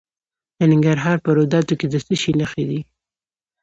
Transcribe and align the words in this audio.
د 0.57 0.59
ننګرهار 0.71 1.17
په 1.25 1.29
روداتو 1.37 1.73
کې 1.79 1.87
د 1.89 1.95
څه 2.05 2.15
شي 2.21 2.31
نښې 2.39 2.63
دي؟ 2.69 2.79